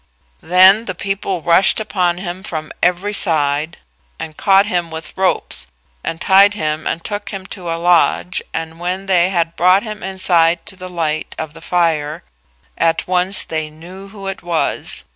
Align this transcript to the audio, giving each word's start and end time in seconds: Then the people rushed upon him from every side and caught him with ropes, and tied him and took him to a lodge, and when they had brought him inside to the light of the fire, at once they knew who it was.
Then 0.41 0.85
the 0.85 0.95
people 0.95 1.43
rushed 1.43 1.79
upon 1.79 2.17
him 2.17 2.41
from 2.41 2.71
every 2.81 3.13
side 3.13 3.77
and 4.17 4.35
caught 4.35 4.65
him 4.65 4.89
with 4.89 5.15
ropes, 5.15 5.67
and 6.03 6.19
tied 6.19 6.55
him 6.55 6.87
and 6.87 7.03
took 7.03 7.29
him 7.29 7.45
to 7.53 7.71
a 7.71 7.77
lodge, 7.77 8.41
and 8.51 8.79
when 8.79 9.05
they 9.05 9.29
had 9.29 9.55
brought 9.55 9.83
him 9.83 10.01
inside 10.01 10.65
to 10.65 10.75
the 10.75 10.89
light 10.89 11.35
of 11.37 11.53
the 11.53 11.61
fire, 11.61 12.23
at 12.79 13.07
once 13.07 13.45
they 13.45 13.69
knew 13.69 14.07
who 14.07 14.25
it 14.25 14.41
was. 14.41 15.03